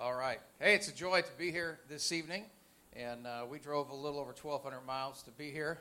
[0.00, 0.38] All right.
[0.60, 2.44] Hey, it's a joy to be here this evening.
[2.92, 5.78] And uh, we drove a little over 1,200 miles to be here.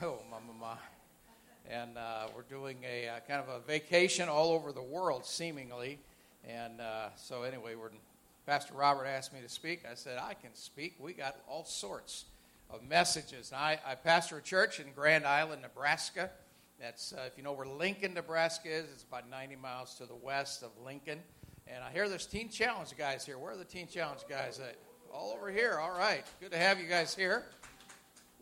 [0.00, 0.76] Oh, my, my, my.
[1.68, 5.98] And uh, we're doing a uh, kind of a vacation all over the world, seemingly.
[6.46, 7.74] And uh, so, anyway,
[8.46, 9.82] Pastor Robert asked me to speak.
[9.90, 10.94] I said, I can speak.
[11.00, 12.26] We got all sorts
[12.70, 13.52] of messages.
[13.52, 16.30] I, I pastor a church in Grand Island, Nebraska.
[16.78, 20.14] That's, uh, if you know where Lincoln, Nebraska is, it's about 90 miles to the
[20.14, 21.18] west of Lincoln.
[21.68, 23.38] And I hear there's Teen Challenge guys here.
[23.38, 24.76] Where are the Teen Challenge guys at?
[25.12, 25.78] All over here.
[25.80, 26.24] All right.
[26.40, 27.44] Good to have you guys here.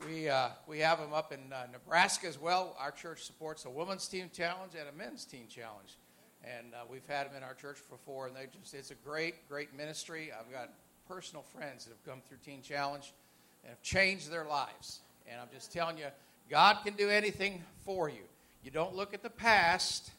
[0.06, 2.76] We, uh, we have them up in uh, Nebraska as well.
[2.78, 5.96] Our church supports a women's Teen Challenge and a men's Teen Challenge.
[6.42, 9.48] And uh, we've had them in our church before, and they just, it's a great,
[9.48, 10.30] great ministry.
[10.38, 10.70] I've got
[11.08, 13.14] personal friends that have come through Teen Challenge
[13.62, 15.00] and have changed their lives.
[15.30, 16.06] And I'm just telling you,
[16.50, 18.24] God can do anything for you.
[18.62, 20.10] You don't look at the past,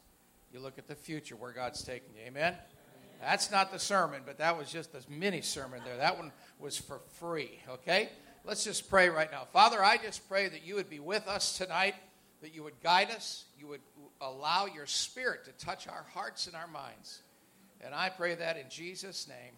[0.51, 2.25] you look at the future where God's taking you.
[2.25, 2.55] Amen?
[3.21, 5.97] That's not the sermon, but that was just a mini sermon there.
[5.97, 8.09] That one was for free, okay?
[8.43, 9.47] Let's just pray right now.
[9.51, 11.95] Father, I just pray that you would be with us tonight,
[12.41, 13.81] that you would guide us, you would
[14.21, 17.21] allow your spirit to touch our hearts and our minds.
[17.81, 19.53] And I pray that in Jesus' name.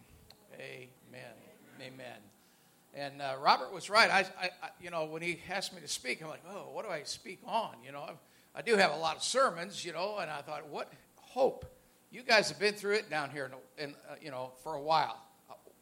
[0.59, 1.33] Amen.
[1.81, 2.17] Amen.
[2.93, 4.09] And uh, Robert was right.
[4.09, 4.49] I, I,
[4.81, 7.39] you know, when he asked me to speak, I'm like, oh, what do I speak
[7.45, 7.75] on?
[7.85, 8.13] You know, I,
[8.59, 11.65] I do have a lot of sermons, you know, and I thought, what hope?
[12.09, 14.81] You guys have been through it down here, in, in uh, you know, for a
[14.81, 15.17] while.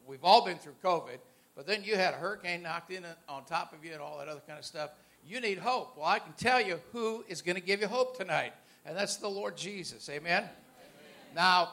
[0.06, 1.18] We've all been through COVID,
[1.54, 4.28] but then you had a hurricane knocked in on top of you and all that
[4.28, 4.90] other kind of stuff.
[5.24, 5.96] You need hope.
[5.96, 8.52] Well, I can tell you who is going to give you hope tonight,
[8.84, 10.08] and that's the Lord Jesus.
[10.08, 10.42] Amen.
[10.42, 10.50] Amen.
[11.34, 11.70] Now,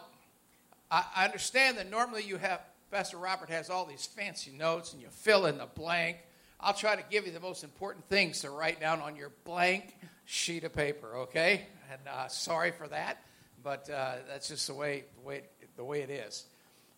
[0.90, 5.02] I, I understand that normally you have Pastor Robert has all these fancy notes, and
[5.02, 6.18] you fill in the blank.
[6.60, 9.98] I'll try to give you the most important things to write down on your blank
[10.26, 11.18] sheet of paper.
[11.18, 11.66] Okay?
[11.92, 13.18] And uh, sorry for that
[13.64, 15.44] but uh, that's just the way, the way,
[15.78, 16.46] the way it is.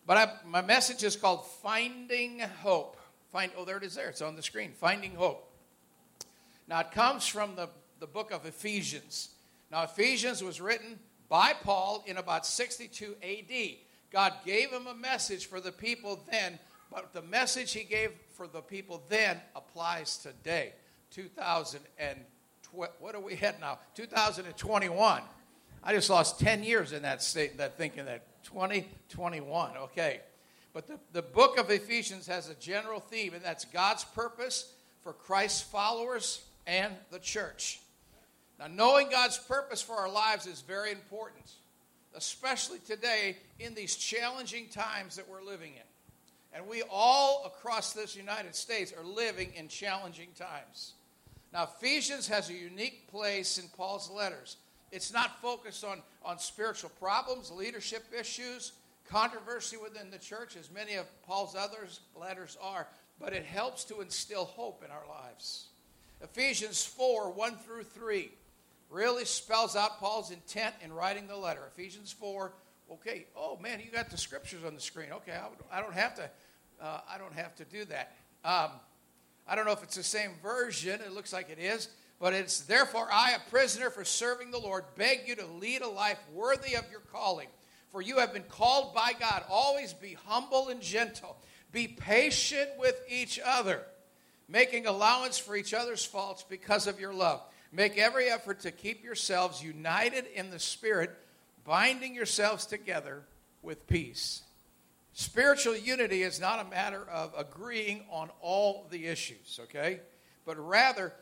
[0.06, 2.96] But I, my message is called Finding Hope.
[3.32, 4.08] Find, oh, there it is there.
[4.08, 4.72] It's on the screen.
[4.72, 5.52] Finding Hope.
[6.68, 7.68] Now, it comes from the,
[8.00, 9.30] the book of Ephesians.
[9.70, 13.76] Now, Ephesians was written by Paul in about 62 AD.
[14.12, 16.58] God gave him a message for the people then,
[16.90, 20.72] but the message he gave for the people then applies today.
[21.10, 22.18] 2000 and
[22.72, 23.78] what are we at now?
[23.94, 25.22] 2021.
[25.82, 30.20] I just lost 10 years in that state, that thinking that 2021, okay.
[30.72, 35.12] But the, the book of Ephesians has a general theme, and that's God's purpose for
[35.12, 37.80] Christ's followers and the church.
[38.58, 41.44] Now, knowing God's purpose for our lives is very important,
[42.14, 46.58] especially today in these challenging times that we're living in.
[46.58, 50.94] And we all across this United States are living in challenging times.
[51.52, 54.56] Now, Ephesians has a unique place in Paul's letters.
[54.92, 58.72] It's not focused on, on spiritual problems, leadership issues,
[59.08, 61.86] controversy within the church, as many of Paul's other
[62.18, 62.86] letters are,
[63.20, 65.68] but it helps to instill hope in our lives.
[66.22, 68.30] Ephesians 4 1 through 3
[68.90, 71.60] really spells out Paul's intent in writing the letter.
[71.72, 72.52] Ephesians 4,
[72.92, 75.08] okay, oh man, you got the scriptures on the screen.
[75.12, 75.36] Okay,
[75.70, 76.30] I, don't have to.
[76.80, 78.14] Uh, I don't have to do that.
[78.44, 78.70] Um,
[79.48, 81.00] I don't know if it's the same version.
[81.00, 81.88] It looks like it is.
[82.18, 85.88] But it's therefore I, a prisoner for serving the Lord, beg you to lead a
[85.88, 87.48] life worthy of your calling.
[87.90, 89.44] For you have been called by God.
[89.48, 91.36] Always be humble and gentle.
[91.72, 93.82] Be patient with each other,
[94.48, 97.42] making allowance for each other's faults because of your love.
[97.72, 101.10] Make every effort to keep yourselves united in the Spirit,
[101.64, 103.24] binding yourselves together
[103.62, 104.42] with peace.
[105.12, 110.00] Spiritual unity is not a matter of agreeing on all the issues, okay?
[110.44, 111.12] But rather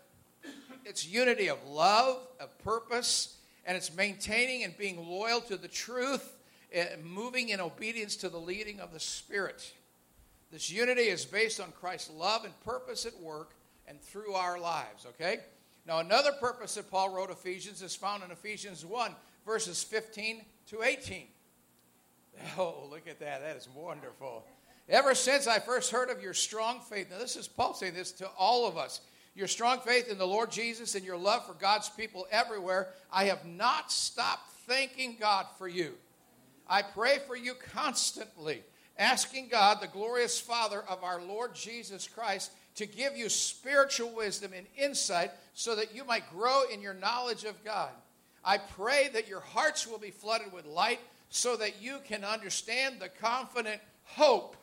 [0.84, 3.36] it's unity of love, of purpose,
[3.66, 6.36] and it's maintaining and being loyal to the truth,
[6.72, 9.72] and eh, moving in obedience to the leading of the Spirit.
[10.52, 13.50] This unity is based on Christ's love and purpose at work
[13.88, 15.40] and through our lives, okay?
[15.86, 19.14] Now, another purpose that Paul wrote Ephesians is found in Ephesians 1,
[19.44, 21.26] verses 15 to 18.
[22.58, 23.42] Oh, look at that.
[23.42, 24.44] That is wonderful.
[24.88, 28.10] Ever since I first heard of your strong faith, now this is Paul saying this
[28.12, 29.02] to all of us
[29.34, 33.24] your strong faith in the Lord Jesus and your love for God's people everywhere, I
[33.24, 35.94] have not stopped thanking God for you.
[36.68, 38.62] I pray for you constantly,
[38.98, 44.52] asking God, the glorious Father of our Lord Jesus Christ, to give you spiritual wisdom
[44.56, 47.90] and insight so that you might grow in your knowledge of God.
[48.44, 52.96] I pray that your hearts will be flooded with light so that you can understand
[53.00, 54.56] the confident hope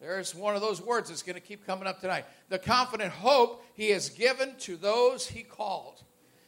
[0.00, 2.24] there's one of those words that's going to keep coming up tonight.
[2.48, 6.02] The confident hope he has given to those he called,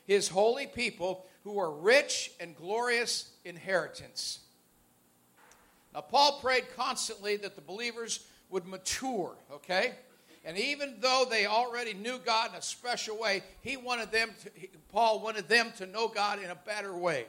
[0.06, 4.40] his holy people who are rich and glorious inheritance.
[5.92, 9.92] Now, Paul prayed constantly that the believers would mature, okay?
[10.44, 14.50] And even though they already knew God in a special way, he wanted them to,
[14.90, 17.26] Paul wanted them to know God in a better way.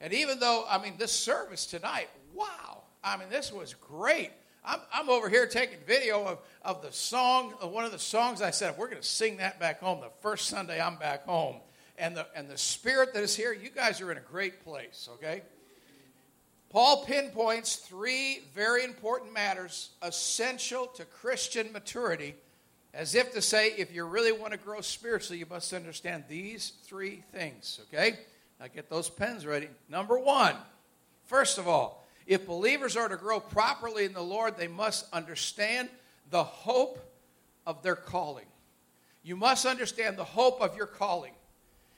[0.00, 4.30] And even though, I mean, this service tonight, wow, I mean, this was great.
[4.64, 8.42] I'm, I'm over here taking video of, of the song, of one of the songs
[8.42, 11.56] I said, we're going to sing that back home the first Sunday I'm back home.
[11.98, 15.08] And the, and the spirit that is here, you guys are in a great place,
[15.14, 15.42] okay?
[16.70, 22.34] Paul pinpoints three very important matters essential to Christian maturity,
[22.94, 26.72] as if to say, if you really want to grow spiritually, you must understand these
[26.84, 28.18] three things, okay?
[28.58, 29.68] Now get those pens ready.
[29.88, 30.54] Number one,
[31.26, 31.99] first of all,
[32.30, 35.88] if believers are to grow properly in the Lord, they must understand
[36.30, 37.00] the hope
[37.66, 38.46] of their calling.
[39.24, 41.32] You must understand the hope of your calling.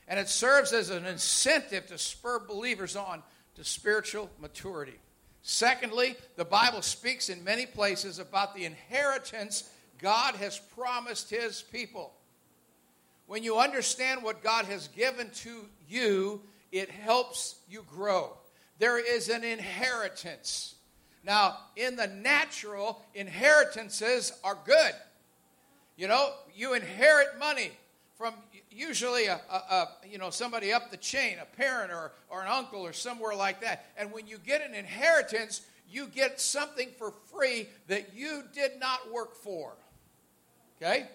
[0.09, 3.23] And it serves as an incentive to spur believers on
[3.57, 4.99] to spiritual maturity.
[5.43, 9.69] Secondly, the Bible speaks in many places about the inheritance
[9.99, 12.11] God has promised his people.
[13.27, 16.41] When you understand what God has given to you,
[16.73, 18.33] it helps you grow.
[18.83, 20.75] There is an inheritance.
[21.23, 24.91] Now, in the natural, inheritances are good.
[25.97, 27.71] You know, you inherit money
[28.19, 28.35] from
[28.73, 32.49] usually a, a, a, you know somebody up the chain, a parent or, or an
[32.49, 33.85] uncle or somewhere like that.
[33.97, 39.13] And when you get an inheritance, you get something for free that you did not
[39.13, 39.75] work for.
[40.83, 41.07] Okay?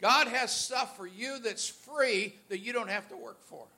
[0.00, 3.68] God has stuff for you that's free that you don't have to work for.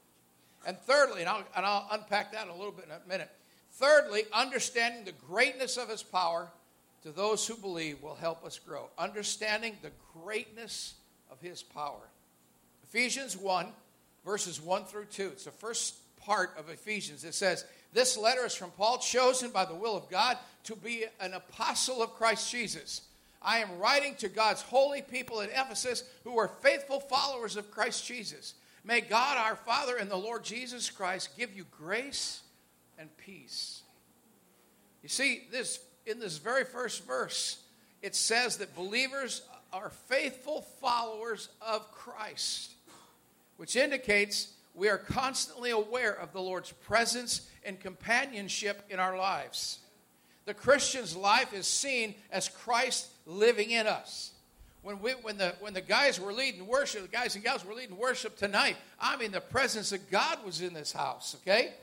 [0.66, 3.30] And thirdly, and I'll, and I'll unpack that a little bit in a minute.
[3.72, 6.48] Thirdly, understanding the greatness of his power
[7.02, 8.88] to those who believe will help us grow.
[8.98, 10.94] Understanding the greatness
[11.30, 12.10] of his power.
[12.84, 13.68] Ephesians 1,
[14.24, 15.28] verses 1 through 2.
[15.28, 17.24] It's the first part of Ephesians.
[17.24, 21.04] It says, This letter is from Paul, chosen by the will of God to be
[21.20, 23.02] an apostle of Christ Jesus.
[23.42, 28.06] I am writing to God's holy people at Ephesus who are faithful followers of Christ
[28.06, 28.54] Jesus.
[28.84, 32.40] May God our Father and the Lord Jesus Christ give you grace
[32.98, 33.82] and peace.
[35.02, 37.58] You see, this in this very first verse,
[38.02, 39.42] it says that believers
[39.72, 42.74] are faithful followers of Christ
[43.60, 49.80] which indicates we are constantly aware of the Lord's presence and companionship in our lives.
[50.46, 54.32] The Christian's life is seen as Christ living in us.
[54.82, 57.74] When, we, when, the, when the guys were leading worship, the guys and gals were
[57.74, 61.74] leading worship tonight, I mean, the presence of God was in this house, okay?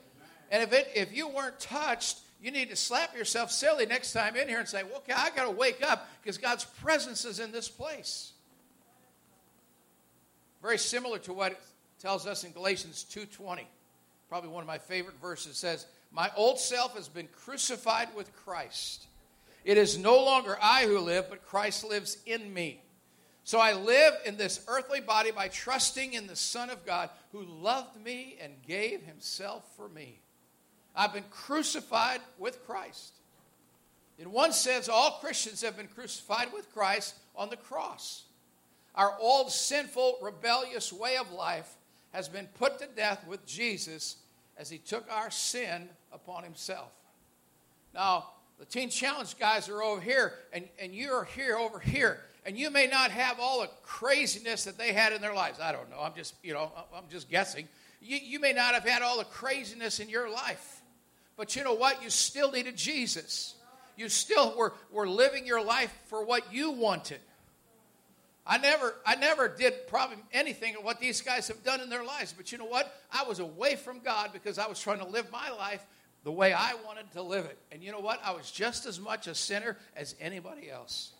[0.50, 4.36] And if, it, if you weren't touched, you need to slap yourself silly next time
[4.36, 7.40] in here and say, well, okay, I got to wake up because God's presence is
[7.40, 8.34] in this place.
[10.62, 11.60] Very similar to what it
[12.00, 13.66] tells us in Galatians 2:20.
[14.30, 19.08] Probably one of my favorite verses says, "My old self has been crucified with Christ.
[19.64, 22.82] It is no longer I who live, but Christ lives in me."
[23.48, 27.44] So I live in this earthly body by trusting in the Son of God who
[27.44, 30.20] loved me and gave himself for me.
[30.94, 33.14] I've been crucified with Christ.
[34.20, 38.26] In one sense, all Christians have been crucified with Christ on the cross.
[38.96, 41.74] Our old sinful, rebellious way of life
[42.12, 44.18] has been put to death with Jesus
[44.58, 46.92] as he took our sin upon himself.
[47.94, 48.26] Now,
[48.60, 52.20] the Teen Challenge guys are over here, and, and you're here over here.
[52.48, 55.60] And you may not have all the craziness that they had in their lives.
[55.60, 56.00] I don't know.
[56.00, 57.68] I'm just, you know, I'm just guessing.
[58.02, 60.82] You, you may not have had all the craziness in your life.
[61.36, 62.02] But you know what?
[62.02, 63.56] You still needed Jesus.
[63.98, 67.20] You still were, were living your life for what you wanted.
[68.46, 72.06] I never, I never did probably anything of what these guys have done in their
[72.06, 72.32] lives.
[72.32, 72.96] But you know what?
[73.12, 75.86] I was away from God because I was trying to live my life
[76.24, 77.58] the way I wanted to live it.
[77.74, 78.22] And you know what?
[78.24, 81.12] I was just as much a sinner as anybody else.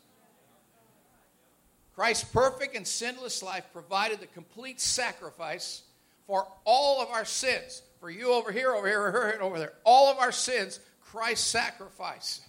[1.98, 5.82] Christ's perfect and sinless life provided the complete sacrifice
[6.28, 7.82] for all of our sins.
[8.00, 9.74] For you over here, over here, over here, over there.
[9.84, 12.42] All of our sins, Christ's sacrifice.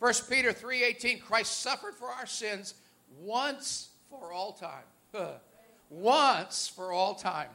[0.00, 2.74] 1 Peter 3.18, Christ suffered for our sins
[3.18, 4.84] once for all time.
[5.88, 7.48] Once for all time.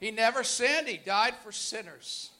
[0.00, 2.30] He never sinned, he died for sinners.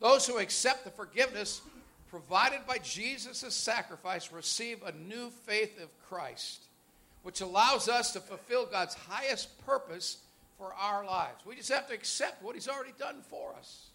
[0.00, 1.60] Those who accept the forgiveness
[2.08, 6.64] provided by Jesus' sacrifice receive a new faith of Christ,
[7.22, 10.18] which allows us to fulfill God's highest purpose
[10.56, 11.44] for our lives.
[11.46, 13.86] We just have to accept what He's already done for us.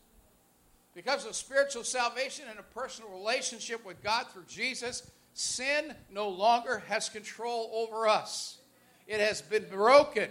[0.93, 6.83] Because of spiritual salvation and a personal relationship with God through Jesus, sin no longer
[6.87, 8.57] has control over us.
[9.05, 10.29] It has been broken.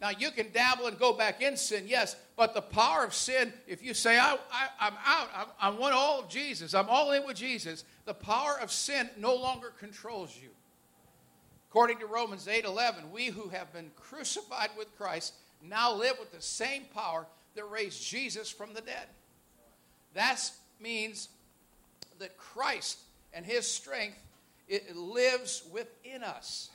[0.00, 3.52] Now, you can dabble and go back in sin, yes, but the power of sin,
[3.66, 4.32] if you say, I,
[4.80, 8.58] am out, I'm, I want all of Jesus, I'm all in with Jesus, the power
[8.62, 10.48] of sin no longer controls you.
[11.70, 16.32] According to Romans 8 11, we who have been crucified with Christ now live with
[16.32, 19.06] the same power that raised Jesus from the dead.
[20.14, 20.50] That
[20.80, 21.28] means
[22.18, 22.98] that Christ
[23.32, 24.18] and his strength
[24.66, 26.70] it lives within us.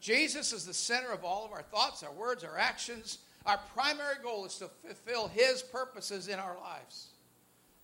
[0.00, 3.18] Jesus is the center of all of our thoughts, our words, our actions.
[3.46, 7.08] Our primary goal is to fulfill his purposes in our lives.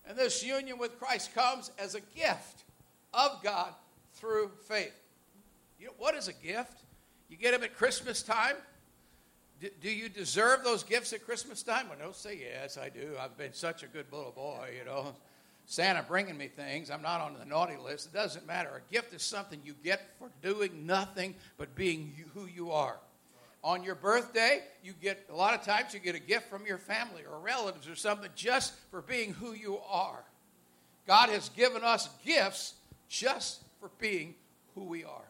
[0.07, 2.63] And this union with Christ comes as a gift
[3.13, 3.73] of God
[4.15, 4.98] through faith.
[5.79, 6.83] You know, what is a gift?
[7.29, 8.55] You get them at Christmas time.
[9.61, 11.87] D- do you deserve those gifts at Christmas time?
[11.89, 13.15] Well, no, say yes, I do.
[13.19, 15.15] I've been such a good little boy, you know.
[15.65, 16.89] Santa bringing me things.
[16.89, 18.07] I'm not on the naughty list.
[18.07, 18.69] It doesn't matter.
[18.69, 22.97] A gift is something you get for doing nothing but being who you are.
[23.63, 26.77] On your birthday, you get a lot of times you get a gift from your
[26.79, 30.23] family or relatives or something just for being who you are.
[31.05, 32.73] God has given us gifts
[33.07, 34.33] just for being
[34.73, 35.28] who we are.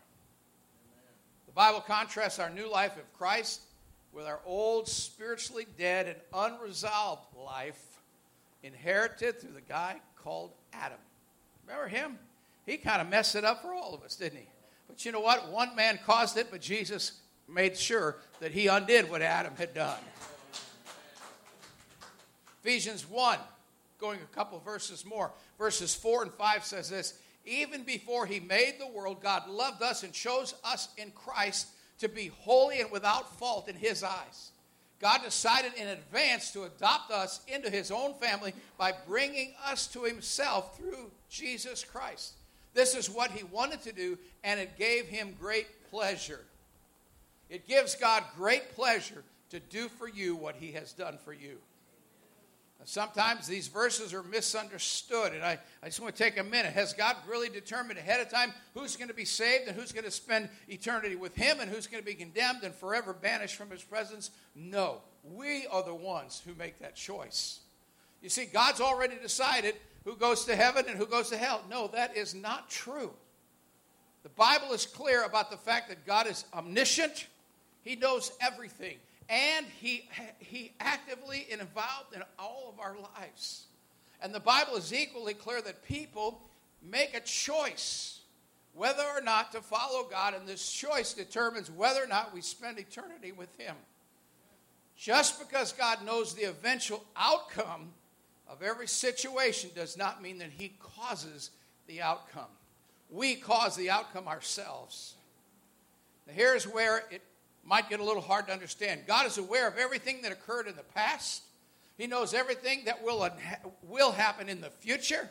[1.60, 3.64] Bible contrasts our new life of Christ
[4.14, 8.00] with our old, spiritually dead, and unresolved life
[8.64, 10.98] inherited through the guy called Adam.
[11.68, 12.18] Remember him?
[12.66, 14.48] He kind of messed it up for all of us, didn't he?
[14.88, 15.52] But you know what?
[15.52, 20.00] One man caused it, but Jesus made sure that he undid what Adam had done.
[22.64, 23.38] Ephesians 1,
[24.00, 28.76] going a couple verses more, verses 4 and 5 says this Even before he made
[28.80, 31.68] the world, God loved us and chose us in Christ
[32.00, 34.52] to be holy and without fault in his eyes.
[35.00, 40.04] God decided in advance to adopt us into his own family by bringing us to
[40.04, 42.34] himself through Jesus Christ.
[42.74, 46.42] This is what he wanted to do, and it gave him great pleasure.
[47.50, 51.58] It gives God great pleasure to do for you what he has done for you.
[52.86, 56.74] Sometimes these verses are misunderstood, and I, I just want to take a minute.
[56.74, 60.06] Has God really determined ahead of time who's going to be saved and who's going
[60.06, 63.70] to spend eternity with Him and who's going to be condemned and forever banished from
[63.70, 64.32] His presence?
[64.56, 65.02] No.
[65.24, 67.60] We are the ones who make that choice.
[68.22, 71.62] You see, God's already decided who goes to heaven and who goes to hell.
[71.70, 73.12] No, that is not true.
[74.24, 77.28] The Bible is clear about the fact that God is omniscient,
[77.82, 78.98] He knows everything
[79.30, 80.10] and he,
[80.40, 83.66] he actively involved in all of our lives.
[84.22, 86.42] And the Bible is equally clear that people
[86.82, 88.22] make a choice
[88.74, 92.80] whether or not to follow God, and this choice determines whether or not we spend
[92.80, 93.76] eternity with Him.
[94.96, 97.90] Just because God knows the eventual outcome
[98.48, 101.52] of every situation does not mean that He causes
[101.88, 102.50] the outcome.
[103.10, 105.16] We cause the outcome ourselves.
[106.28, 107.22] Now, here's where it
[107.66, 109.02] might get a little hard to understand.
[109.08, 111.44] God is aware of everything that occurred in the past.
[111.98, 113.30] He knows everything that will,
[113.84, 115.30] will happen in the future.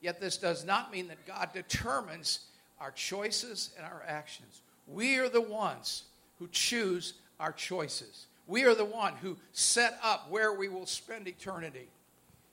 [0.00, 2.46] Yet this does not mean that God determines
[2.80, 4.60] our choices and our actions.
[4.86, 6.04] We are the ones
[6.38, 8.26] who choose our choices.
[8.46, 11.88] We are the one who set up where we will spend eternity.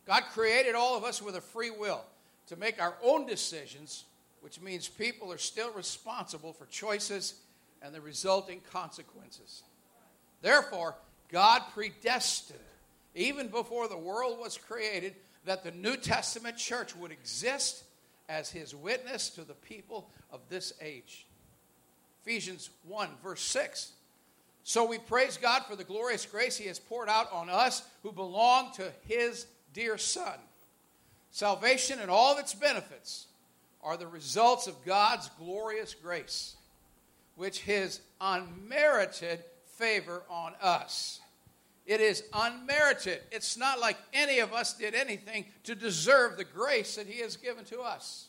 [0.07, 2.03] God created all of us with a free will
[2.47, 4.05] to make our own decisions,
[4.41, 7.35] which means people are still responsible for choices
[7.83, 9.63] and the resulting consequences.
[10.41, 10.95] Therefore,
[11.29, 12.59] God predestined,
[13.13, 17.83] even before the world was created, that the New Testament church would exist
[18.29, 21.27] as his witness to the people of this age.
[22.25, 23.91] Ephesians 1, verse 6.
[24.63, 28.13] So we praise God for the glorious grace he has poured out on us who
[28.13, 30.39] belong to his dear Son.
[31.31, 33.27] Salvation and all its benefits
[33.83, 36.55] are the results of God's glorious grace
[37.35, 41.19] which his unmerited favor on us.
[41.85, 43.21] It is unmerited.
[43.31, 47.35] It's not like any of us did anything to deserve the grace that he has
[47.35, 48.27] given to us.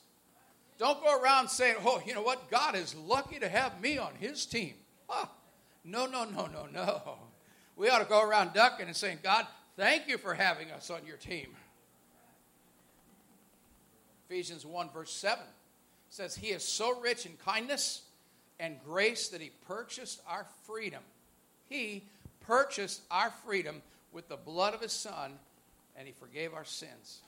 [0.76, 2.50] Don't go around saying, oh, you know what?
[2.50, 4.74] God is lucky to have me on his team.
[5.84, 7.18] No, no, no, no, no.
[7.76, 9.46] We ought to go around ducking and saying, God,
[9.76, 11.48] thank you for having us on your team.
[14.28, 15.44] Ephesians 1, verse 7
[16.08, 18.02] says, He is so rich in kindness
[18.64, 21.02] and grace that He purchased our freedom.
[21.68, 22.04] He
[22.40, 25.32] purchased our freedom with the blood of His Son,
[25.96, 27.20] and He forgave our sins.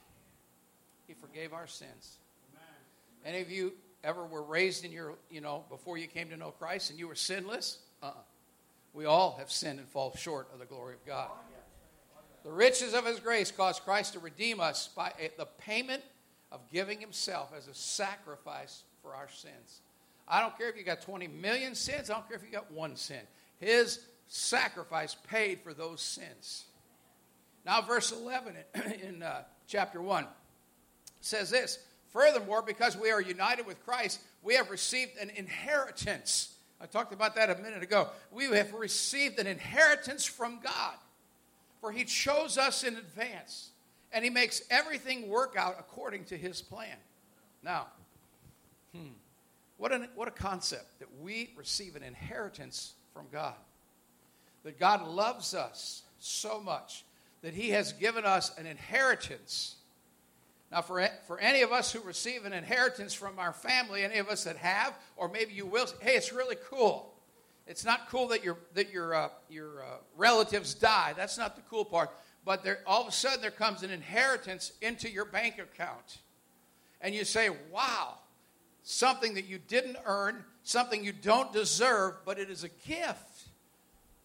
[1.06, 2.16] He forgave our sins.
[3.24, 6.52] Any of you ever were raised in your, you know, before you came to know
[6.52, 7.78] Christ and you were sinless?
[8.02, 8.12] Uh-uh.
[8.94, 11.28] We all have sinned and fall short of the glory of God.
[12.44, 16.02] The riches of His grace caused Christ to redeem us by eh, the payment
[16.50, 19.80] of giving Himself as a sacrifice for our sins.
[20.28, 22.10] I don't care if you got 20 million sins.
[22.10, 23.20] I don't care if you got one sin.
[23.58, 26.64] His sacrifice paid for those sins.
[27.64, 28.54] Now, verse 11
[29.02, 30.26] in uh, chapter 1
[31.20, 31.78] says this
[32.12, 36.54] Furthermore, because we are united with Christ, we have received an inheritance.
[36.80, 38.08] I talked about that a minute ago.
[38.30, 40.94] We have received an inheritance from God,
[41.80, 43.70] for He chose us in advance,
[44.12, 46.96] and He makes everything work out according to His plan.
[47.62, 47.88] Now,
[48.94, 49.08] hmm,
[49.78, 53.54] what, an, what a concept that we receive an inheritance from God.
[54.64, 57.04] That God loves us so much
[57.42, 59.76] that He has given us an inheritance
[60.70, 64.28] now, for, for any of us who receive an inheritance from our family, any of
[64.28, 67.12] us that have, or maybe you will, hey, it's really cool.
[67.66, 71.14] It's not cool that your, that your, uh, your uh, relatives die.
[71.16, 72.10] That's not the cool part.
[72.44, 76.18] But there, all of a sudden, there comes an inheritance into your bank account.
[77.00, 78.18] And you say, wow,
[78.88, 83.48] something that you didn't earn, something you don't deserve, but it is a gift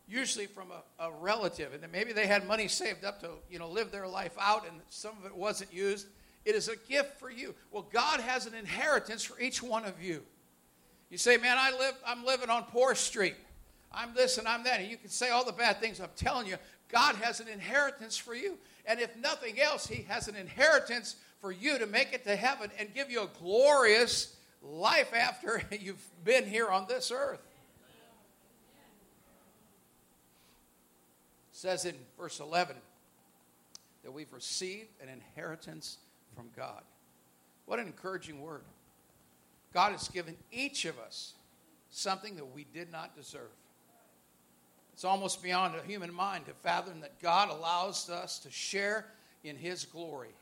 [0.07, 3.69] usually from a, a, relative and maybe they had money saved up to you know
[3.69, 6.05] live their life out and some of it wasn't used
[6.45, 7.53] it is a gift for you.
[7.71, 10.23] Well, God has an inheritance for each one of you.
[11.09, 13.35] You say, man, I live, I'm living on Poor Street.
[13.91, 14.79] I'm this and I'm that.
[14.79, 15.99] And you can say all the bad things.
[15.99, 16.55] I'm telling you,
[16.89, 18.57] God has an inheritance for you.
[18.85, 22.71] And if nothing else, He has an inheritance for you to make it to heaven
[22.79, 27.41] and give you a glorious life after you've been here on this earth.
[31.51, 32.75] It says in verse 11
[34.03, 35.97] that we've received an inheritance
[36.35, 36.81] from God.
[37.65, 38.63] What an encouraging word.
[39.73, 41.33] God has given each of us
[41.89, 43.51] something that we did not deserve.
[44.93, 49.05] It's almost beyond a human mind to fathom that God allows us to share
[49.43, 50.35] in His glory.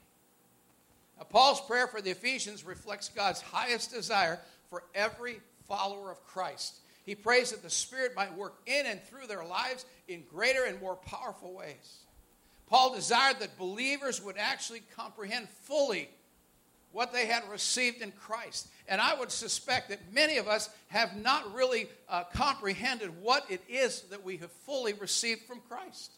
[1.20, 6.80] Now, Paul's prayer for the Ephesians reflects God's highest desire for every follower of Christ.
[7.06, 10.80] He prays that the Spirit might work in and through their lives in greater and
[10.80, 12.00] more powerful ways.
[12.68, 16.08] Paul desired that believers would actually comprehend fully
[16.92, 18.68] what they had received in Christ.
[18.88, 23.62] And I would suspect that many of us have not really uh, comprehended what it
[23.68, 26.12] is that we have fully received from Christ.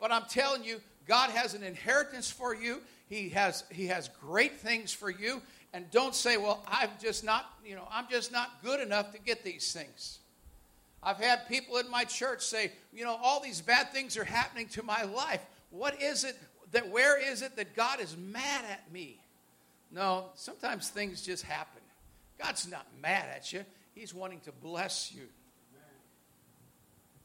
[0.00, 2.80] But I'm telling you, God has an inheritance for you.
[3.08, 5.42] He has, he has great things for you.
[5.72, 9.18] And don't say, well, I'm just not, you know, I'm just not good enough to
[9.18, 10.20] get these things.
[11.02, 14.68] I've had people in my church say, you know, all these bad things are happening
[14.68, 15.40] to my life.
[15.70, 16.36] What is it
[16.72, 19.20] that, where is it that God is mad at me?
[19.90, 21.82] No, sometimes things just happen.
[22.42, 23.64] God's not mad at you,
[23.94, 25.28] He's wanting to bless you.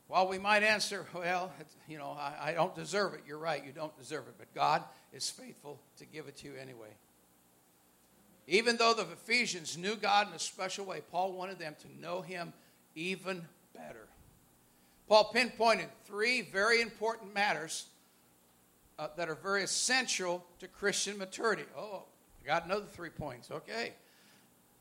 [0.09, 1.51] While we might answer, well,
[1.87, 4.83] you know, I, I, don't deserve it, you're right, you don't deserve it, but God
[5.13, 6.89] is faithful to give it to you anyway.
[8.47, 12.21] Even though the Ephesians knew God in a special way, Paul wanted them to know
[12.21, 12.53] Him
[12.95, 13.45] even
[13.75, 14.07] better.
[15.07, 17.85] Paul pinpointed three very important matters
[18.97, 21.65] uh, that are very essential to Christian maturity.
[21.77, 22.01] Oh,
[22.43, 23.51] I got another three points.
[23.51, 23.93] Okay.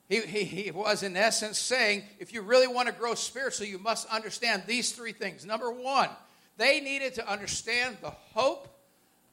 [0.09, 3.79] He, he, he was, in essence, saying if you really want to grow spiritually, you
[3.79, 5.45] must understand these three things.
[5.45, 6.09] Number one,
[6.57, 8.69] they needed to understand the hope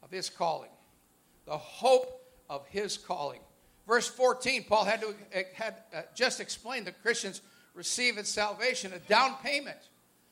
[0.04, 0.70] of his calling.
[1.46, 3.40] The hope of his calling.
[3.88, 5.16] Verse 14, Paul had to
[5.54, 7.42] had uh, just explained that Christians
[7.74, 9.78] receive in salvation a down payment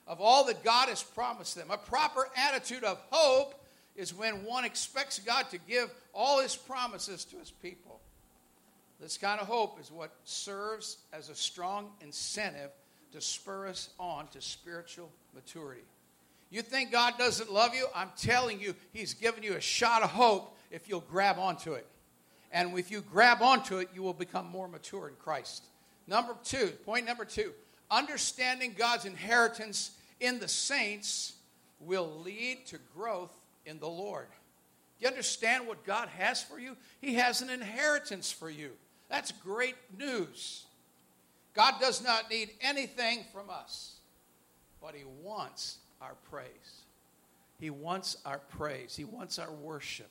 [0.08, 3.56] of all that God has promised them, a proper attitude of hope
[3.96, 8.02] is when one expects God to give all his promises to his people.
[9.00, 12.72] This kind of hope is what serves as a strong incentive
[13.12, 15.84] to spur us on to spiritual maturity.
[16.50, 17.88] You think God doesn't love you?
[17.96, 21.88] I'm telling you, He's given you a shot of hope if you'll grab onto it.
[22.52, 25.64] And if you grab onto it, you will become more mature in Christ.
[26.08, 27.54] Number two, point number two
[27.90, 31.34] understanding God's inheritance in the saints
[31.80, 34.28] will lead to growth in the Lord.
[35.04, 36.78] You understand what God has for you?
[37.02, 38.72] He has an inheritance for you.
[39.10, 40.64] That's great news.
[41.54, 43.96] God does not need anything from us,
[44.82, 46.84] but He wants our praise.
[47.60, 50.10] He wants our praise, He wants our worship.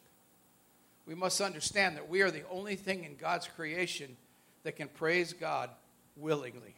[1.06, 4.14] We must understand that we are the only thing in God's creation
[4.62, 5.70] that can praise God
[6.18, 6.74] willingly.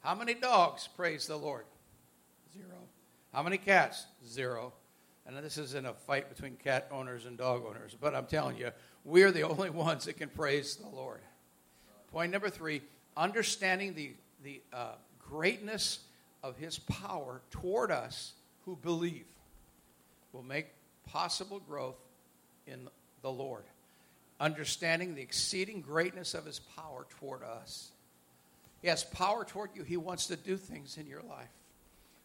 [0.00, 1.66] How many dogs praise the Lord?
[2.52, 2.78] Zero.
[3.32, 4.06] How many cats?
[4.26, 4.72] Zero
[5.28, 8.70] and this isn't a fight between cat owners and dog owners, but I'm telling you,
[9.04, 11.20] we're the only ones that can praise the Lord.
[12.10, 12.80] Point number three
[13.16, 14.12] understanding the,
[14.42, 16.00] the uh, greatness
[16.42, 18.32] of his power toward us
[18.64, 19.26] who believe
[20.32, 20.68] will make
[21.04, 21.98] possible growth
[22.66, 22.88] in
[23.22, 23.64] the Lord.
[24.40, 27.90] Understanding the exceeding greatness of his power toward us.
[28.80, 31.48] He has power toward you, he wants to do things in your life.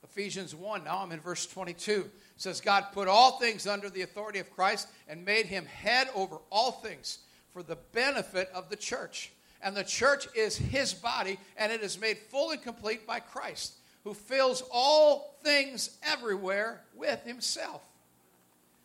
[0.04, 2.10] Ephesians 1, now I'm in verse 22.
[2.36, 6.38] Says, God put all things under the authority of Christ and made him head over
[6.52, 7.20] all things
[7.52, 9.32] for the benefit of the church.
[9.62, 13.76] And the church is his body, and it is made full and complete by Christ,
[14.04, 17.82] who fills all things everywhere with himself.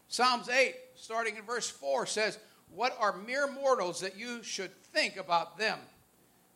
[0.09, 2.39] Psalms 8, starting in verse 4, says,
[2.75, 5.79] What are mere mortals that you should think about them?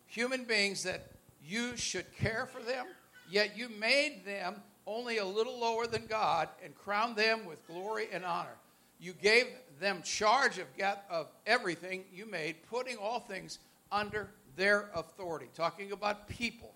[0.07, 1.07] Human beings that
[1.45, 2.85] you should care for them?
[3.29, 4.55] Yet you made them
[4.85, 8.55] only a little lower than God and crowned them with glory and honor.
[8.99, 9.47] You gave
[9.79, 10.67] them charge of,
[11.09, 13.59] of everything you made, putting all things
[13.91, 15.47] under their authority.
[15.55, 16.73] Talking about people.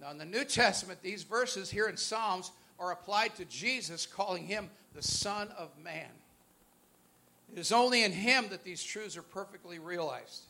[0.00, 4.46] Now, in the New Testament, these verses here in Psalms are applied to Jesus, calling
[4.46, 6.08] him the Son of Man.
[7.52, 10.42] It is only in him that these truths are perfectly realized.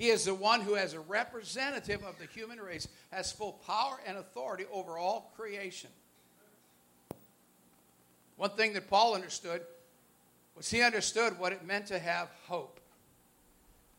[0.00, 4.00] He is the one who, as a representative of the human race, has full power
[4.06, 5.90] and authority over all creation.
[8.38, 9.60] One thing that Paul understood
[10.56, 12.80] was he understood what it meant to have hope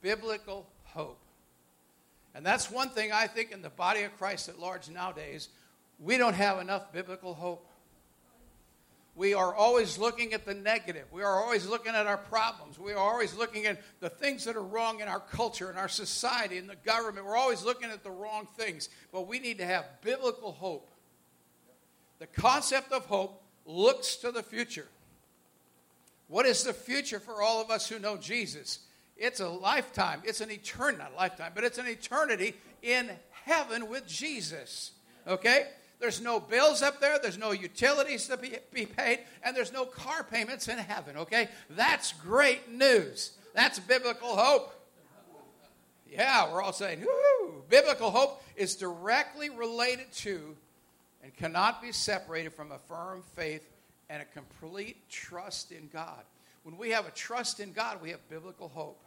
[0.01, 1.21] biblical hope.
[2.33, 5.49] And that's one thing I think in the body of Christ at large nowadays,
[5.99, 7.67] we don't have enough biblical hope
[9.15, 11.05] we are always looking at the negative.
[11.11, 12.79] We are always looking at our problems.
[12.79, 15.89] We are always looking at the things that are wrong in our culture, in our
[15.89, 17.25] society, in the government.
[17.25, 18.89] We're always looking at the wrong things.
[19.11, 20.89] But we need to have biblical hope.
[22.19, 24.87] The concept of hope looks to the future.
[26.27, 28.79] What is the future for all of us who know Jesus?
[29.17, 30.21] It's a lifetime.
[30.23, 33.09] It's an eternity, not lifetime, but it's an eternity in
[33.43, 34.91] heaven with Jesus.
[35.27, 35.67] Okay?
[36.01, 37.19] There's no bills up there.
[37.19, 39.19] There's no utilities to be, be paid.
[39.43, 41.47] And there's no car payments in heaven, okay?
[41.69, 43.33] That's great news.
[43.53, 44.73] That's biblical hope.
[46.09, 47.63] Yeah, we're all saying, whoo!
[47.69, 50.57] Biblical hope is directly related to
[51.23, 53.63] and cannot be separated from a firm faith
[54.09, 56.23] and a complete trust in God.
[56.63, 59.01] When we have a trust in God, we have biblical hope.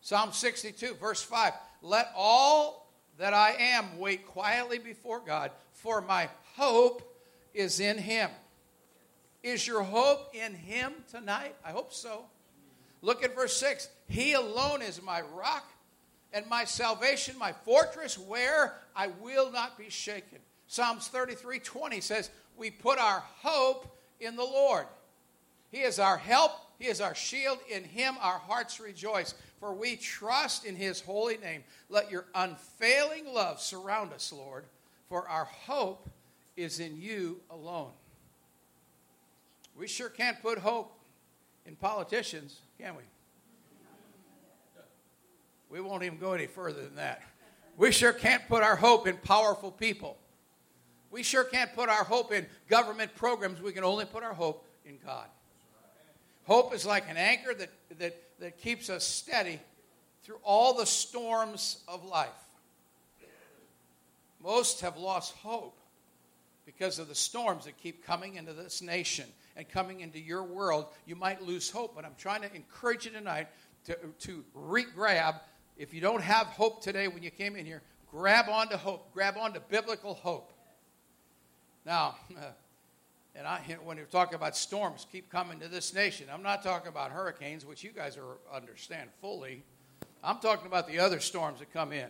[0.00, 5.50] Psalm 62, verse 5 Let all that I am wait quietly before God,
[5.82, 7.02] for my hope
[7.54, 8.30] is in him.
[9.42, 11.54] Is your hope in him tonight?
[11.64, 12.24] I hope so.
[13.00, 13.88] Look at verse 6.
[14.08, 15.70] He alone is my rock
[16.32, 20.38] and my salvation, my fortress, where I will not be shaken.
[20.66, 24.86] Psalms 33 20 says, We put our hope in the Lord.
[25.70, 27.58] He is our help, He is our shield.
[27.70, 31.62] In Him our hearts rejoice, for we trust in His holy name.
[31.88, 34.64] Let your unfailing love surround us, Lord
[35.08, 36.08] for our hope
[36.56, 37.90] is in you alone.
[39.76, 40.92] We sure can't put hope
[41.66, 43.02] in politicians, can we?
[45.70, 47.22] We won't even go any further than that.
[47.76, 50.18] We sure can't put our hope in powerful people.
[51.10, 53.60] We sure can't put our hope in government programs.
[53.60, 55.26] We can only put our hope in God.
[56.44, 59.60] Hope is like an anchor that, that, that keeps us steady
[60.22, 62.28] through all the storms of life.
[64.42, 65.78] Most have lost hope
[66.64, 69.24] because of the storms that keep coming into this nation
[69.56, 70.86] and coming into your world.
[71.06, 73.48] You might lose hope, but I'm trying to encourage you tonight
[73.86, 75.36] to, to re grab.
[75.76, 79.36] If you don't have hope today when you came in here, grab onto hope, grab
[79.36, 80.52] onto biblical hope.
[81.84, 82.16] Now,
[83.34, 86.88] and I, when you're talking about storms keep coming to this nation, I'm not talking
[86.88, 89.62] about hurricanes, which you guys are, understand fully.
[90.22, 92.08] I'm talking about the other storms that come in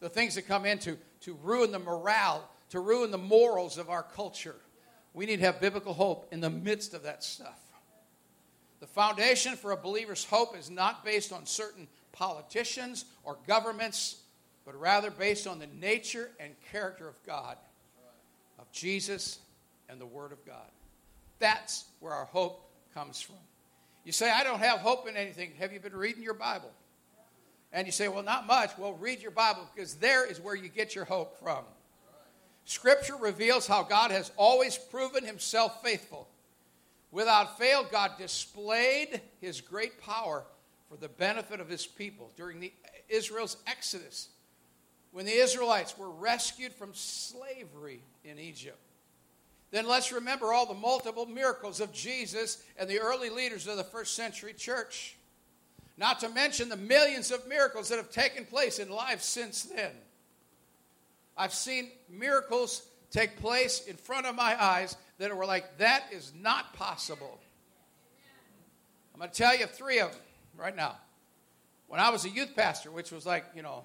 [0.00, 3.90] the things that come in to, to ruin the morale, to ruin the morals of
[3.90, 4.56] our culture.
[5.14, 7.60] We need to have biblical hope in the midst of that stuff.
[8.80, 14.16] The foundation for a believer's hope is not based on certain politicians or governments,
[14.66, 17.56] but rather based on the nature and character of God,
[18.58, 19.38] of Jesus
[19.88, 20.70] and the Word of God.
[21.38, 23.36] That's where our hope comes from.
[24.04, 25.52] You say, I don't have hope in anything.
[25.58, 26.70] Have you been reading your Bible?
[27.72, 28.70] And you say, well, not much.
[28.78, 31.64] Well, read your Bible because there is where you get your hope from.
[32.64, 36.28] Scripture reveals how God has always proven himself faithful.
[37.10, 40.44] Without fail, God displayed his great power
[40.88, 42.72] for the benefit of his people during the,
[43.08, 44.28] Israel's exodus
[45.12, 48.78] when the Israelites were rescued from slavery in Egypt.
[49.70, 53.84] Then let's remember all the multiple miracles of Jesus and the early leaders of the
[53.84, 55.16] first century church.
[55.98, 59.92] Not to mention the millions of miracles that have taken place in life since then.
[61.36, 66.32] I've seen miracles take place in front of my eyes that were like, that is
[66.38, 67.40] not possible.
[69.14, 70.20] I'm going to tell you three of them
[70.58, 70.96] right now.
[71.88, 73.84] When I was a youth pastor, which was like, you know,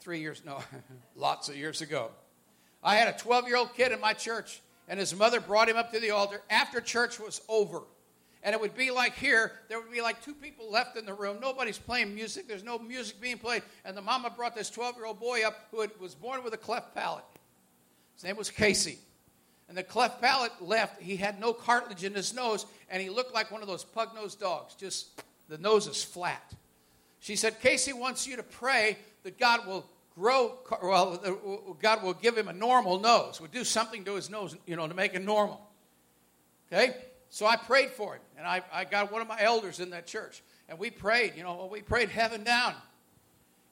[0.00, 0.58] three years, no,
[1.16, 2.10] lots of years ago,
[2.82, 5.76] I had a 12 year old kid in my church, and his mother brought him
[5.76, 7.82] up to the altar after church was over.
[8.44, 11.14] And it would be like here, there would be like two people left in the
[11.14, 11.38] room.
[11.40, 13.62] Nobody's playing music, there's no music being played.
[13.86, 16.52] And the mama brought this 12 year old boy up who had, was born with
[16.52, 17.24] a cleft palate.
[18.14, 18.98] His name was Casey.
[19.70, 21.00] And the cleft palate left.
[21.00, 24.14] He had no cartilage in his nose, and he looked like one of those pug
[24.14, 24.74] nosed dogs.
[24.74, 26.52] Just the nose is flat.
[27.20, 32.36] She said, Casey wants you to pray that God will grow, well, God will give
[32.36, 35.24] him a normal nose, will do something to his nose, you know, to make it
[35.24, 35.66] normal.
[36.70, 36.94] Okay?
[37.34, 40.06] So I prayed for him, and I, I got one of my elders in that
[40.06, 42.74] church, and we prayed, you know, we prayed heaven down.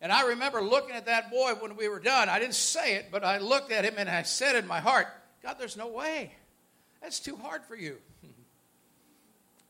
[0.01, 2.29] And I remember looking at that boy when we were done.
[2.29, 5.07] I didn't say it, but I looked at him and I said in my heart,
[5.45, 6.35] God, there's no way.
[7.01, 7.99] That's too hard for you.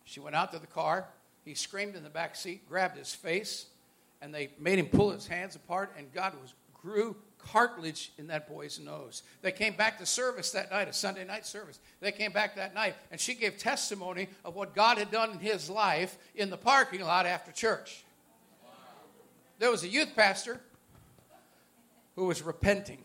[0.05, 1.07] she went out to the car.
[1.45, 3.67] He screamed in the back seat, grabbed his face,
[4.23, 7.15] and they made him pull his hands apart, and God was grew
[7.51, 9.23] cartilage in that boy's nose.
[9.43, 11.79] They came back to service that night, a Sunday night service.
[12.01, 15.39] They came back that night, and she gave testimony of what God had done in
[15.39, 18.05] his life in the parking lot after church.
[19.59, 20.61] There was a youth pastor
[22.17, 23.05] who was repenting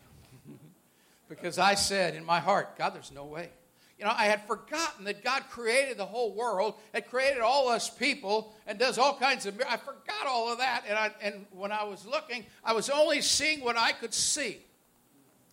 [1.28, 3.50] because I said in my heart, God, there's no way.
[3.98, 7.90] You know, I had forgotten that God created the whole world, had created all us
[7.90, 9.60] people, and does all kinds of.
[9.68, 13.20] I forgot all of that, and I, and when I was looking, I was only
[13.20, 14.58] seeing what I could see,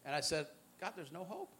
[0.05, 0.45] and I said,
[0.79, 1.51] God, there's no hope.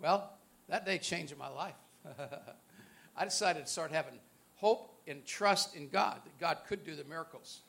[0.00, 0.30] Well,
[0.68, 1.74] that day changed my life.
[3.16, 4.14] I decided to start having
[4.54, 7.62] hope and trust in God that God could do the miracles.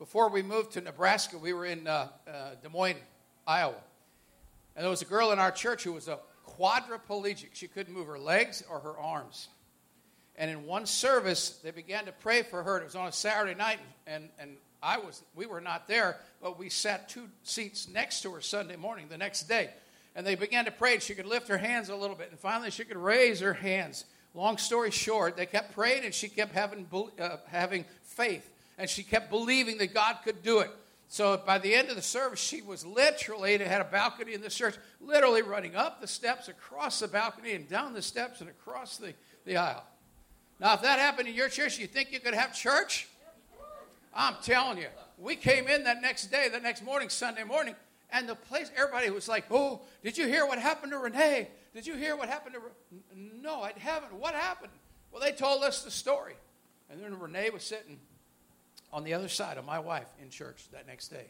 [0.00, 2.98] Before we moved to Nebraska, we were in uh, uh, Des Moines,
[3.46, 3.74] Iowa,
[4.74, 6.18] and there was a girl in our church who was a
[6.58, 7.48] quadriplegic.
[7.54, 9.48] She couldn't move her legs or her arms.
[10.36, 12.78] And in one service, they began to pray for her.
[12.78, 16.58] It was on a Saturday night, and, and I was, we were not there, but
[16.58, 19.70] we sat two seats next to her Sunday morning the next day.
[20.16, 20.98] And they began to pray.
[20.98, 24.04] She could lift her hands a little bit, and finally she could raise her hands.
[24.34, 26.86] Long story short, they kept praying, and she kept having,
[27.18, 30.70] uh, having faith, and she kept believing that God could do it.
[31.12, 34.40] So by the end of the service, she was literally, they had a balcony in
[34.40, 38.48] the church, literally running up the steps, across the balcony, and down the steps, and
[38.48, 39.12] across the,
[39.44, 39.84] the aisle.
[40.60, 43.08] Now, if that happened in your church, you think you could have church?
[44.14, 44.86] I'm telling you.
[45.18, 47.74] We came in that next day, the next morning, Sunday morning,
[48.12, 51.48] and the place, everybody was like, Oh, did you hear what happened to Renee?
[51.74, 53.40] Did you hear what happened to Re-?
[53.42, 54.14] No, I haven't.
[54.14, 54.72] What happened?
[55.10, 56.34] Well, they told us the story.
[56.88, 57.98] And then Renee was sitting
[58.92, 61.26] on the other side of my wife in church that next day.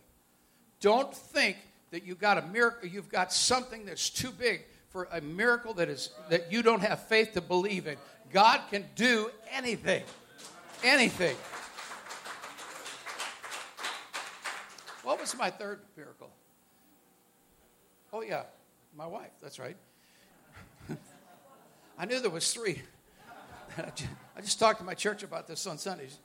[0.80, 1.56] Don't think
[1.90, 5.88] that you've got a miracle, you've got something that's too big for a miracle that
[5.88, 7.96] is that you don't have faith to believe in.
[8.32, 10.02] God can do anything.
[10.82, 11.36] Anything.
[15.02, 16.30] What was my third miracle?
[18.12, 18.42] Oh yeah,
[18.96, 19.76] my wife, that's right.
[21.98, 22.82] I knew there was three.
[23.78, 26.18] I just talked to my church about this on Sundays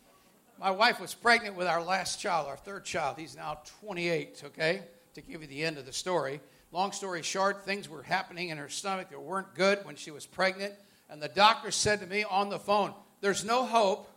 [0.60, 3.18] my wife was pregnant with our last child, our third child.
[3.18, 4.82] He's now 28, okay?
[5.16, 6.40] To give you the end of the story.
[6.72, 10.26] Long story short, things were happening in her stomach that weren't good when she was
[10.26, 10.74] pregnant.
[11.10, 14.10] And the doctor said to me on the phone, There's no hope.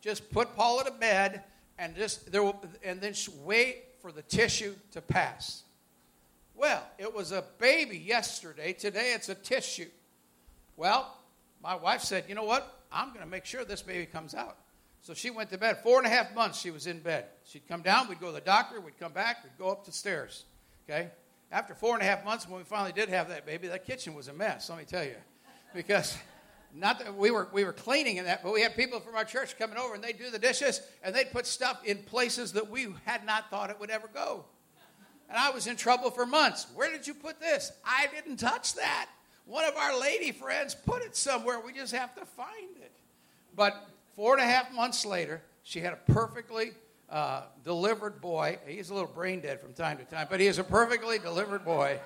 [0.00, 1.42] Just put Paula to bed
[1.78, 5.62] and just there will, and then wait for the tissue to pass.
[6.54, 8.72] Well, it was a baby yesterday.
[8.72, 9.88] Today it's a tissue.
[10.76, 11.12] Well,
[11.62, 12.82] my wife said, You know what?
[12.92, 14.56] I'm going to make sure this baby comes out.
[15.04, 15.82] So she went to bed.
[15.82, 17.26] Four and a half months she was in bed.
[17.44, 19.92] She'd come down, we'd go to the doctor, we'd come back, we'd go up the
[19.92, 20.44] stairs.
[20.88, 21.10] Okay?
[21.52, 24.14] After four and a half months, when we finally did have that baby, that kitchen
[24.14, 25.16] was a mess, let me tell you.
[25.74, 26.16] Because
[26.74, 29.26] not that we were we were cleaning in that, but we had people from our
[29.26, 32.70] church coming over and they'd do the dishes and they'd put stuff in places that
[32.70, 34.46] we had not thought it would ever go.
[35.28, 36.66] And I was in trouble for months.
[36.74, 37.72] Where did you put this?
[37.84, 39.10] I didn't touch that.
[39.44, 41.60] One of our lady friends put it somewhere.
[41.60, 42.92] We just have to find it.
[43.54, 46.72] But Four and a half months later, she had a perfectly
[47.10, 48.58] uh, delivered boy.
[48.66, 51.64] He's a little brain dead from time to time, but he is a perfectly delivered
[51.64, 51.98] boy.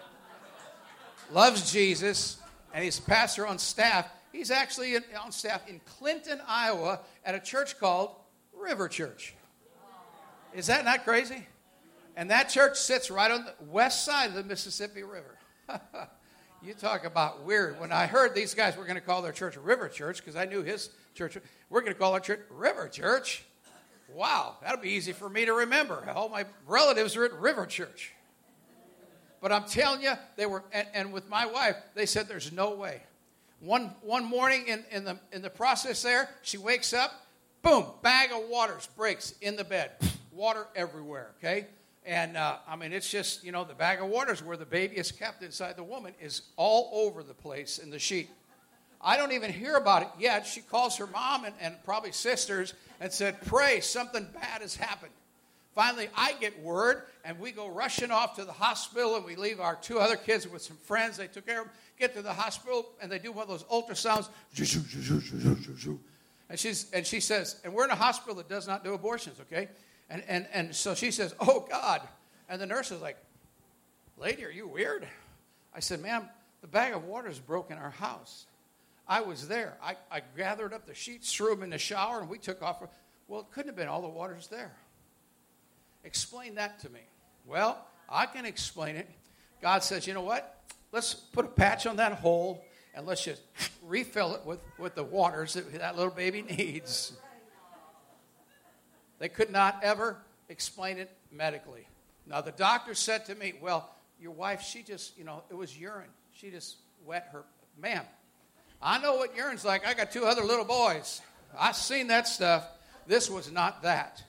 [1.32, 2.38] Loves Jesus,
[2.72, 4.08] and he's a pastor on staff.
[4.32, 8.14] He's actually on staff in Clinton, Iowa, at a church called
[8.54, 9.34] River Church.
[10.54, 11.46] Is that not crazy?
[12.16, 15.38] And that church sits right on the west side of the Mississippi River.
[16.62, 17.80] you talk about weird.
[17.80, 20.44] When I heard these guys were going to call their church River Church, because I
[20.44, 21.36] knew his church.
[21.70, 23.44] We're going to call our church River Church.
[24.12, 26.08] Wow, that'll be easy for me to remember.
[26.14, 28.12] All my relatives are at River Church.
[29.40, 32.74] But I'm telling you, they were, and, and with my wife, they said there's no
[32.74, 33.02] way.
[33.60, 37.12] One, one morning in, in, the, in the process there, she wakes up,
[37.62, 39.92] boom, bag of waters breaks in the bed.
[40.32, 41.66] Water everywhere, okay?
[42.06, 44.96] And uh, I mean, it's just, you know, the bag of waters where the baby
[44.96, 48.30] is kept inside the woman is all over the place in the sheet.
[49.00, 50.46] I don't even hear about it yet.
[50.46, 55.12] She calls her mom and, and probably sisters and said, Pray, something bad has happened.
[55.74, 59.60] Finally, I get word, and we go rushing off to the hospital, and we leave
[59.60, 61.16] our two other kids with some friends.
[61.16, 63.62] They took care of them, get to the hospital, and they do one of those
[63.64, 64.28] ultrasounds.
[66.50, 69.38] And, she's, and she says, and we're in a hospital that does not do abortions,
[69.42, 69.68] okay?
[70.10, 72.00] And, and, and so she says, Oh, God.
[72.48, 73.16] And the nurse is like,
[74.16, 75.06] Lady, are you weird?
[75.74, 76.28] I said, Ma'am,
[76.60, 78.46] the bag of water is broke in our house.
[79.06, 79.76] I was there.
[79.82, 82.82] I, I gathered up the sheets, threw them in the shower, and we took off.
[83.26, 83.88] Well, it couldn't have been.
[83.88, 84.74] All the water's there.
[86.04, 87.00] Explain that to me.
[87.46, 89.08] Well, I can explain it.
[89.60, 90.62] God says, you know what?
[90.92, 93.42] Let's put a patch on that hole and let's just
[93.86, 97.12] refill it with, with the waters that that little baby needs.
[99.18, 100.16] They could not ever
[100.48, 101.86] explain it medically.
[102.26, 103.88] Now, the doctor said to me, Well,
[104.20, 106.10] your wife, she just, you know, it was urine.
[106.32, 107.44] She just wet her.
[107.80, 108.04] Ma'am,
[108.82, 109.86] I know what urine's like.
[109.86, 111.20] I got two other little boys.
[111.58, 112.66] I've seen that stuff.
[113.06, 114.22] This was not that.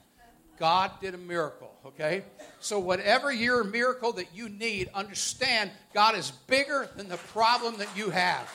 [0.58, 2.23] God did a miracle, okay?
[2.60, 7.88] So, whatever your miracle that you need, understand God is bigger than the problem that
[7.95, 8.49] you have.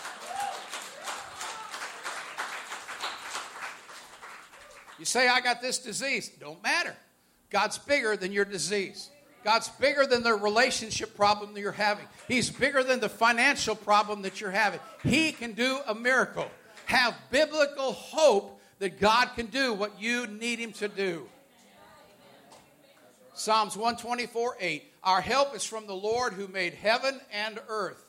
[4.98, 6.30] You say, I got this disease.
[6.40, 6.94] Don't matter.
[7.50, 9.10] God's bigger than your disease.
[9.44, 12.06] God's bigger than the relationship problem that you're having.
[12.28, 14.80] He's bigger than the financial problem that you're having.
[15.02, 16.48] He can do a miracle.
[16.86, 21.26] Have biblical hope that God can do what you need Him to do.
[23.34, 24.84] Psalms 124 8.
[25.02, 28.03] Our help is from the Lord who made heaven and earth.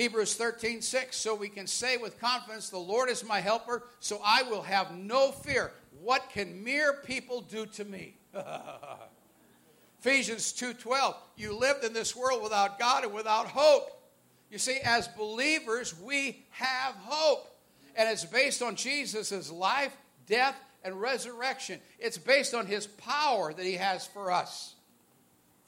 [0.00, 1.14] Hebrews 13 6.
[1.14, 4.96] So we can say with confidence, The Lord is my helper, so I will have
[4.96, 5.72] no fear.
[6.00, 8.16] What can mere people do to me?
[10.00, 13.90] Ephesians 2:12 You lived in this world without God and without hope.
[14.50, 17.54] You see as believers we have hope
[17.94, 21.78] and it's based on Jesus' life, death and resurrection.
[21.98, 24.76] It's based on his power that he has for us.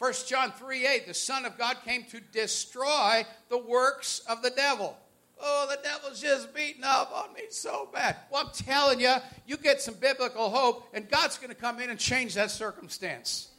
[0.03, 4.51] 1 John 3 8, the Son of God came to destroy the works of the
[4.51, 4.97] devil.
[5.41, 8.17] Oh, the devil's just beating up on me so bad.
[8.29, 9.15] Well, I'm telling you,
[9.47, 13.51] you get some biblical hope, and God's going to come in and change that circumstance.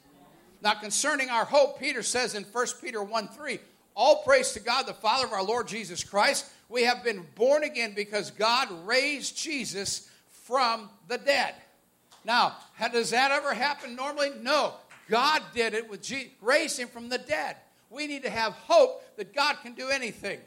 [0.62, 3.60] Now, concerning our hope, Peter says in 1 Peter 1 3,
[3.96, 6.52] all praise to God, the Father of our Lord Jesus Christ.
[6.68, 11.56] We have been born again because God raised Jesus from the dead.
[12.26, 12.58] Now,
[12.92, 14.32] does that ever happen normally?
[14.42, 14.74] No.
[15.14, 17.56] God did it with Jesus, raised him from the dead.
[17.92, 20.40] We need to have hope that God can do anything.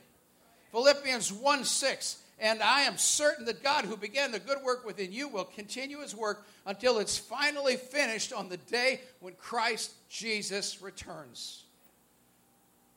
[0.72, 2.16] Philippians 1 6.
[2.40, 6.00] And I am certain that God, who began the good work within you, will continue
[6.00, 11.62] his work until it's finally finished on the day when Christ Jesus returns.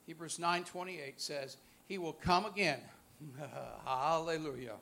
[0.06, 1.56] Hebrews 9:28 says,
[1.86, 2.82] "He will come again."
[3.84, 4.76] Hallelujah.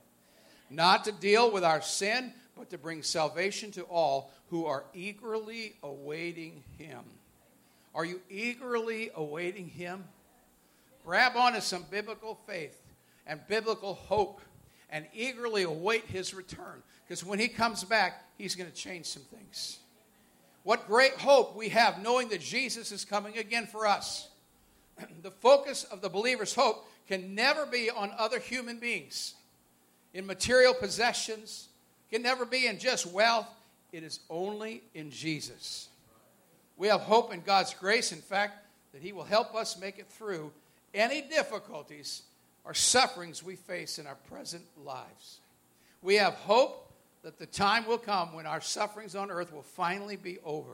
[0.70, 2.32] Not to deal with our sin,
[2.70, 7.00] to bring salvation to all who are eagerly awaiting him.
[7.94, 10.04] Are you eagerly awaiting him?
[11.04, 12.80] Grab onto some biblical faith
[13.26, 14.40] and biblical hope
[14.90, 16.82] and eagerly await his return.
[17.06, 19.78] Because when he comes back, he's going to change some things.
[20.62, 24.28] What great hope we have knowing that Jesus is coming again for us.
[25.22, 29.34] the focus of the believer's hope can never be on other human beings,
[30.12, 31.68] in material possessions,
[32.10, 33.48] can never be in just wealth.
[33.92, 35.88] It is only in Jesus.
[36.76, 40.06] We have hope in God's grace, in fact, that He will help us make it
[40.08, 40.52] through
[40.94, 42.22] any difficulties
[42.64, 45.40] or sufferings we face in our present lives.
[46.02, 46.92] We have hope
[47.22, 50.72] that the time will come when our sufferings on earth will finally be over.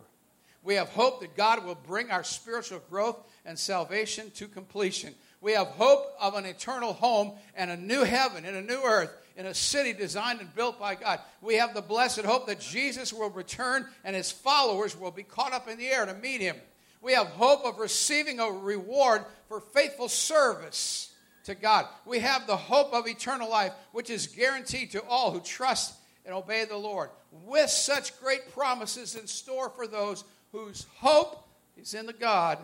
[0.63, 5.15] We have hope that God will bring our spiritual growth and salvation to completion.
[5.41, 9.11] We have hope of an eternal home and a new heaven and a new earth
[9.37, 11.21] in a city designed and built by God.
[11.41, 15.53] We have the blessed hope that Jesus will return and his followers will be caught
[15.53, 16.57] up in the air to meet him.
[17.01, 21.13] We have hope of receiving a reward for faithful service
[21.45, 21.87] to God.
[22.07, 26.35] We have the hope of eternal life, which is guaranteed to all who trust and
[26.35, 27.11] obey the Lord,
[27.45, 32.59] with such great promises in store for those whose hope is in the God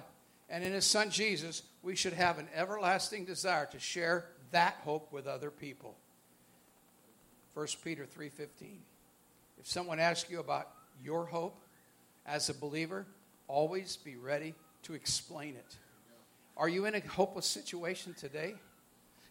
[0.49, 1.63] and in His Son Jesus.
[1.83, 5.97] We should have an everlasting desire to share that hope with other people.
[7.55, 8.83] 1 Peter 3:15.
[9.59, 10.73] If someone asks you about
[11.03, 11.63] your hope
[12.27, 13.07] as a believer,
[13.49, 15.77] always be ready to explain it.
[16.57, 18.55] Are you in a hopeless situation today?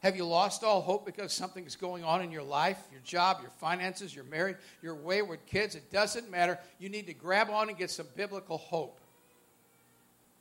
[0.01, 3.39] Have you lost all hope because something is going on in your life, your job,
[3.41, 5.75] your finances, you're married, your wayward kids?
[5.75, 6.57] It doesn't matter.
[6.79, 8.99] You need to grab on and get some biblical hope.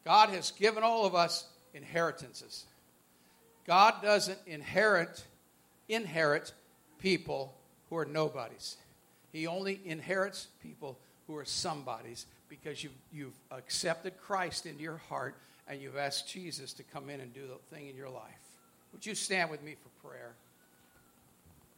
[0.05, 2.67] God has given all of us inheritances.
[3.67, 5.25] God doesn't inherit
[5.89, 6.53] inherit
[6.99, 7.58] people
[7.89, 8.77] who are nobodies.
[9.33, 15.37] He only inherits people who are somebodies because you've, you've accepted Christ into your heart
[15.69, 18.23] and you've asked Jesus to come in and do the thing in your life.
[18.93, 20.35] Would you stand with me for prayer?